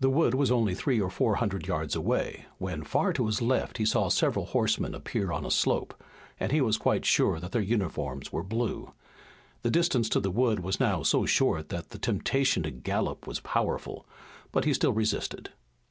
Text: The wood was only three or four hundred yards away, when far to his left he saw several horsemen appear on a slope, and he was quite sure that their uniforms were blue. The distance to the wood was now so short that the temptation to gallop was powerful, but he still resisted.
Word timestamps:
The 0.00 0.08
wood 0.08 0.32
was 0.32 0.50
only 0.50 0.74
three 0.74 0.98
or 0.98 1.10
four 1.10 1.34
hundred 1.34 1.66
yards 1.68 1.94
away, 1.94 2.46
when 2.56 2.82
far 2.82 3.12
to 3.12 3.26
his 3.26 3.42
left 3.42 3.76
he 3.76 3.84
saw 3.84 4.08
several 4.08 4.46
horsemen 4.46 4.94
appear 4.94 5.30
on 5.30 5.44
a 5.44 5.50
slope, 5.50 5.92
and 6.40 6.50
he 6.52 6.62
was 6.62 6.78
quite 6.78 7.04
sure 7.04 7.38
that 7.38 7.52
their 7.52 7.60
uniforms 7.60 8.32
were 8.32 8.42
blue. 8.42 8.92
The 9.60 9.70
distance 9.70 10.08
to 10.08 10.20
the 10.20 10.30
wood 10.30 10.60
was 10.60 10.80
now 10.80 11.02
so 11.02 11.26
short 11.26 11.68
that 11.68 11.90
the 11.90 11.98
temptation 11.98 12.62
to 12.62 12.70
gallop 12.70 13.26
was 13.26 13.40
powerful, 13.40 14.06
but 14.52 14.64
he 14.64 14.72
still 14.72 14.94
resisted. 14.94 15.50